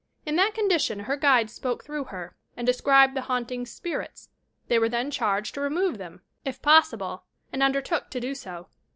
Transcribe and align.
In 0.25 0.35
that 0.37 0.55
con 0.55 0.67
dition 0.67 1.03
her 1.03 1.15
guides 1.15 1.59
spohe 1.59 1.79
through 1.79 2.05
her 2.05 2.35
and 2.57 2.65
described 2.65 3.15
tlie 3.15 3.19
haunting 3.21 3.67
"spirits." 3.67 4.29
They 4.67 4.79
were 4.79 4.89
then 4.89 5.11
charged 5.11 5.53
to 5.53 5.61
remove 5.61 5.99
them, 5.99 6.23
if 6.43 6.59
possible, 6.59 7.25
and 7.53 7.61
undertook 7.61 8.09
to 8.09 8.19
do 8.19 8.33
so. 8.33 8.69